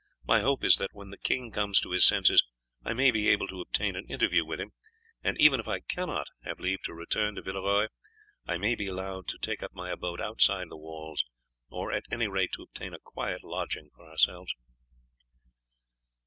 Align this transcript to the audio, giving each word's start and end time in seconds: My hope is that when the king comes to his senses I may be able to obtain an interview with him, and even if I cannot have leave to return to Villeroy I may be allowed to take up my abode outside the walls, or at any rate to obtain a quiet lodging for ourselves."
My 0.25 0.41
hope 0.41 0.63
is 0.63 0.77
that 0.77 0.89
when 0.95 1.11
the 1.11 1.17
king 1.19 1.51
comes 1.51 1.79
to 1.81 1.91
his 1.91 2.07
senses 2.07 2.43
I 2.83 2.91
may 2.93 3.11
be 3.11 3.27
able 3.29 3.47
to 3.49 3.61
obtain 3.61 3.95
an 3.95 4.07
interview 4.07 4.43
with 4.43 4.59
him, 4.59 4.71
and 5.23 5.39
even 5.39 5.59
if 5.59 5.67
I 5.67 5.79
cannot 5.81 6.25
have 6.43 6.59
leave 6.59 6.81
to 6.85 6.95
return 6.95 7.35
to 7.35 7.41
Villeroy 7.43 7.85
I 8.47 8.57
may 8.57 8.73
be 8.73 8.87
allowed 8.87 9.27
to 9.27 9.37
take 9.37 9.61
up 9.61 9.75
my 9.75 9.91
abode 9.91 10.19
outside 10.19 10.69
the 10.71 10.75
walls, 10.75 11.23
or 11.69 11.91
at 11.91 12.05
any 12.11 12.27
rate 12.27 12.49
to 12.53 12.63
obtain 12.63 12.95
a 12.95 12.99
quiet 12.99 13.43
lodging 13.43 13.91
for 13.95 14.09
ourselves." 14.09 14.51